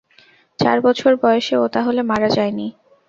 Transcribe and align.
চার 0.59 0.77
বছর 0.85 1.11
বয়সে 1.21 1.55
ও 1.57 1.75
তাহলে 1.75 2.01
মারা 2.03 2.29
যায় 2.29 2.53
নি? 2.53 2.67